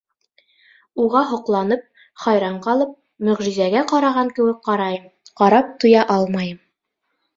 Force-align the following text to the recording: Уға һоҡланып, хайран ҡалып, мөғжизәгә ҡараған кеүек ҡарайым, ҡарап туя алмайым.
Уға 1.01 1.19
һоҡланып, 1.31 1.83
хайран 2.23 2.57
ҡалып, 2.67 2.95
мөғжизәгә 3.27 3.83
ҡараған 3.93 4.33
кеүек 4.39 4.65
ҡарайым, 4.71 5.07
ҡарап 5.43 5.71
туя 5.85 6.07
алмайым. 6.19 6.59